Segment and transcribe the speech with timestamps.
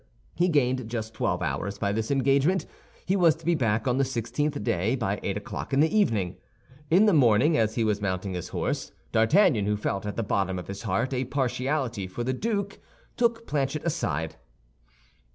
[0.33, 2.65] He gained just twelve hours by this engagement;
[3.05, 6.37] he was to be back on the sixteenth day, by eight o'clock in the evening.
[6.89, 10.57] In the morning, as he was mounting his horse, D'Artagnan, who felt at the bottom
[10.57, 12.79] of his heart a partiality for the duke,
[13.15, 14.37] took Planchet aside.